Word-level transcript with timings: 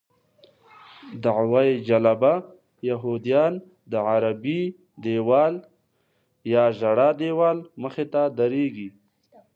دعوه 1.23 1.61
جلبه 1.87 2.33
یهودیان 2.89 3.53
د 3.91 3.93
غربي 4.05 4.61
دیوال 5.03 5.55
یا 6.53 6.63
ژړا 6.79 7.09
دیوال 7.21 7.57
مخې 7.81 8.05
ته 8.13 8.21
درېږي. 8.39 8.89